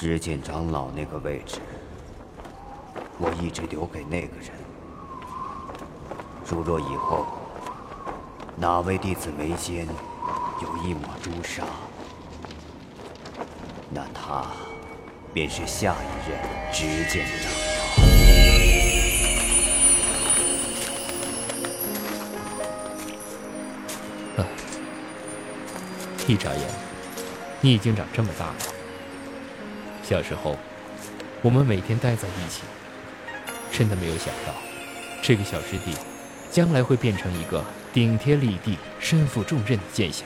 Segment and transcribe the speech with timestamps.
[0.00, 1.60] 执剑长老那个位置，
[3.18, 4.50] 我一直留给那个人。
[6.46, 7.26] 如若以后
[8.56, 9.86] 哪位弟子眉间
[10.62, 11.64] 有一抹朱砂，
[13.90, 14.46] 那他
[15.34, 16.40] 便是下一任
[16.72, 17.52] 执剑长
[24.38, 24.44] 老。
[26.26, 26.70] 一眨眼，
[27.60, 28.79] 你已经长这么大了。
[30.10, 30.56] 小时候，
[31.40, 32.62] 我们每天待在一起，
[33.70, 34.52] 真的没有想到，
[35.22, 35.94] 这个小师弟，
[36.50, 40.24] 将来会变成一个顶天立地、身负重任的剑侠。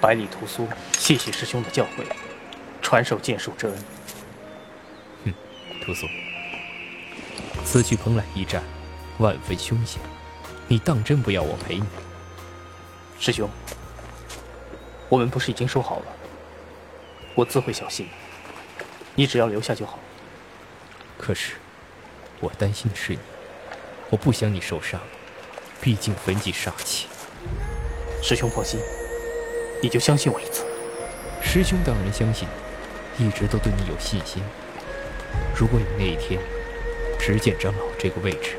[0.00, 2.04] 百里屠苏，谢谢师兄的教诲，
[2.80, 3.76] 传授剑术之恩。
[5.24, 5.34] 哼，
[5.84, 6.06] 屠苏，
[7.64, 8.62] 此去蓬莱一战，
[9.18, 10.00] 万分凶险，
[10.68, 11.84] 你当真不要我陪你？
[13.18, 13.50] 师兄，
[15.08, 16.06] 我们不是已经说好了，
[17.34, 18.06] 我自会小心。
[19.20, 19.98] 你只要留下就好。
[21.18, 21.56] 可是，
[22.40, 23.18] 我担心的是你，
[24.08, 24.98] 我不想你受伤，
[25.78, 27.06] 毕竟焚寂煞气。
[28.22, 28.80] 师兄放心，
[29.82, 30.64] 你就相信我一次。
[31.42, 32.48] 师兄当然相信，
[33.18, 34.42] 一直都对你有信心。
[35.54, 36.40] 如果有那一天，
[37.18, 38.56] 执剑长老这个位置，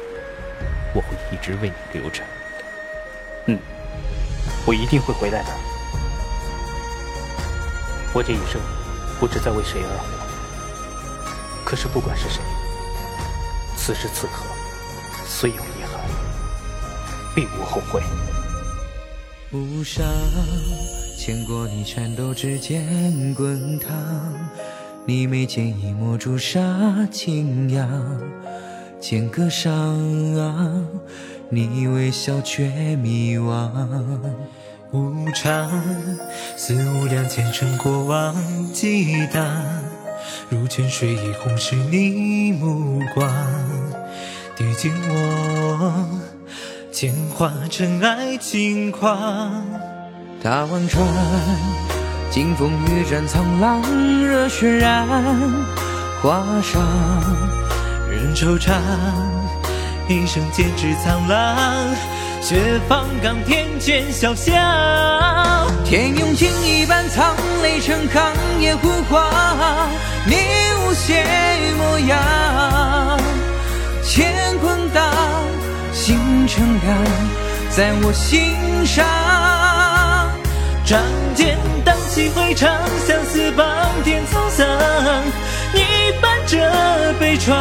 [0.93, 2.21] 我会一直为你留着。
[3.47, 3.57] 嗯，
[4.67, 5.49] 我一定会回来的。
[8.13, 8.61] 我这一生，
[9.19, 10.20] 不知在为谁而活。
[11.71, 12.41] 可是不管是谁，
[13.77, 14.43] 此时此刻，
[15.25, 16.01] 虽有遗憾，
[17.33, 18.01] 并无后悔。
[19.53, 20.05] 无上
[21.17, 23.89] 牵过你颤抖指尖滚烫，
[25.05, 26.59] 你眉间一抹朱砂
[27.09, 28.19] 轻扬，
[28.99, 29.97] 剑歌上，
[31.49, 33.71] 你微笑却迷惘。
[34.91, 35.71] 无常
[36.57, 38.35] 似无量前尘过往
[38.73, 39.41] 激荡。
[40.49, 43.29] 如泉水一泓是你目光，
[44.55, 46.07] 滴进我，
[46.91, 49.63] 剑化尘埃轻狂。
[50.43, 51.05] 踏万川，
[52.29, 53.81] 经风雨斩苍狼，
[54.23, 55.07] 热血染，
[56.21, 56.81] 画上
[58.09, 58.73] 人惆怅。
[60.09, 61.55] 一生剑指苍狼，
[62.41, 65.60] 雪放冈天卷潇湘。
[65.91, 69.89] 天用情一般苍泪成行，夜湖花。
[70.25, 70.37] 你
[70.85, 71.21] 无邪
[71.77, 73.19] 模样，
[74.05, 75.11] 乾坤大，
[75.91, 76.97] 星辰亮，
[77.71, 79.05] 在我心上。
[80.85, 81.01] 仗
[81.35, 82.71] 剑荡气回肠，
[83.05, 83.67] 相思绑
[84.05, 84.65] 点沧桑。
[85.73, 85.83] 你
[86.21, 87.51] 伴着悲怆，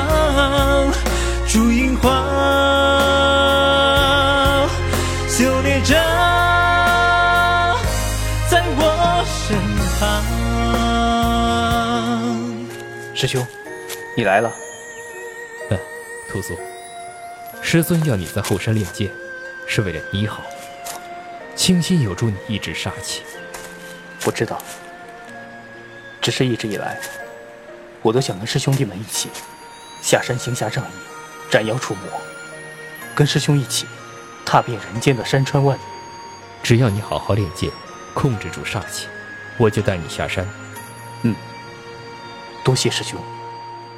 [1.49, 2.09] 烛影花，
[10.00, 10.25] 旁。
[13.15, 13.47] 师兄，
[14.16, 14.50] 你来了。
[15.71, 15.78] 嗯，
[16.31, 16.59] 屠苏，
[17.61, 19.11] 师尊要你在后山练剑，
[19.66, 20.43] 是为了你好，
[21.55, 23.21] 清心有助你抑制杀气。
[24.25, 24.59] 我知道，
[26.22, 26.99] 只是一直以来，
[28.00, 29.28] 我都想跟师兄弟们一起
[30.00, 32.05] 下山行侠仗义，斩妖除魔，
[33.15, 33.87] 跟师兄一起
[34.47, 35.82] 踏遍人间的山川万里。
[36.62, 37.71] 只要你好好练剑，
[38.15, 39.06] 控制住煞气，
[39.60, 40.47] 我就带你下山。
[41.22, 41.34] 嗯。
[42.65, 43.21] 多谢师兄。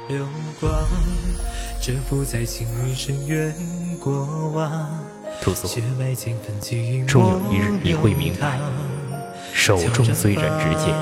[0.09, 0.27] 流
[0.59, 0.73] 光
[1.81, 3.55] 蛰伏在青云深渊
[3.97, 4.99] 过往。
[5.41, 5.67] 屠苏，
[7.07, 8.59] 终有一日你会明白，
[9.53, 10.93] 手中虽然执剑，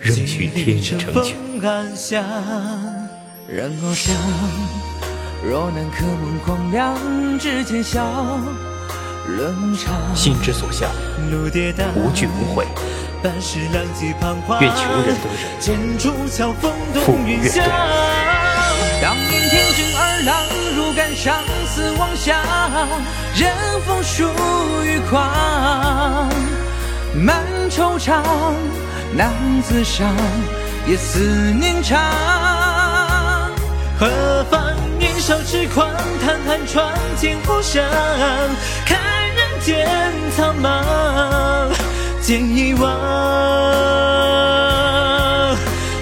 [0.00, 1.34] 仍需天意成全。
[3.48, 4.14] 然后想，
[5.42, 6.96] 若难可梦狂凉，
[7.38, 8.04] 指尖笑，
[9.26, 10.14] 冷场。
[10.14, 10.90] 心之所向，
[11.96, 12.66] 无惧无悔。
[14.60, 17.60] 愿求人得人，富与愿得。
[19.02, 19.78] 当年天真
[25.10, 25.14] 狂。
[27.14, 28.22] 满惆怅，
[29.16, 29.32] 难
[29.62, 30.14] 自赏，
[30.86, 31.18] 也思
[31.54, 31.98] 念长。
[33.98, 34.06] 何
[34.50, 35.90] 妨年少痴狂，
[36.24, 37.82] 坦坦闯江湖上，
[38.84, 38.98] 看
[39.34, 39.88] 人间
[40.36, 40.70] 苍茫。
[42.26, 42.90] 见遗忘，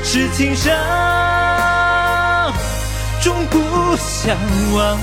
[0.02, 0.72] 是情伤，
[3.20, 3.58] 终不
[3.98, 4.34] 相
[4.72, 4.98] 忘。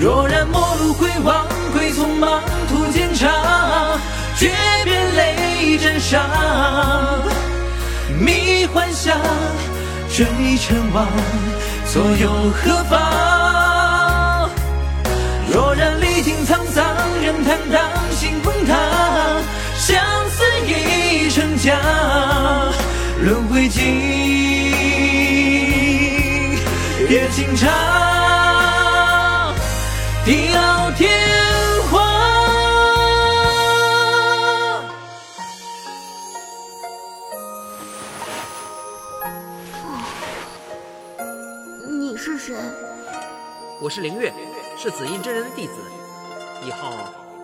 [0.00, 3.30] 若然陌路回望，归匆忙，途渐长，
[4.36, 4.50] 诀
[4.82, 6.18] 别泪沾裳。
[8.18, 9.16] 迷幻想，
[10.12, 11.06] 追尘网，
[11.86, 13.41] 所有何妨？
[27.12, 27.68] 夜静长，
[30.24, 31.10] 地老天
[31.90, 32.00] 荒。
[41.86, 42.56] 你是谁？
[43.82, 44.32] 我是凌月，
[44.78, 45.74] 是紫印真人的弟子，
[46.64, 46.94] 以后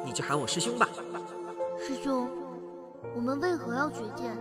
[0.02, 0.88] 你就喊我师兄吧。
[1.78, 2.26] 师兄，
[3.14, 4.34] 我们为何要绝剑？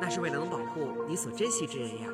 [0.00, 2.06] 那是为了能保护你所珍惜之人呀。